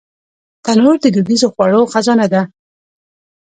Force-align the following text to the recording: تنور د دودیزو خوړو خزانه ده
تنور 0.63 0.95
د 1.01 1.05
دودیزو 1.15 1.47
خوړو 1.53 1.81
خزانه 1.91 2.27
ده 2.33 2.41